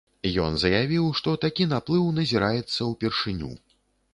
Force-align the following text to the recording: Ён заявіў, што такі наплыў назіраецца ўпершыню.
Ён 0.43 0.55
заявіў, 0.61 1.03
што 1.19 1.33
такі 1.43 1.67
наплыў 1.73 2.09
назіраецца 2.21 2.81
ўпершыню. 2.93 3.51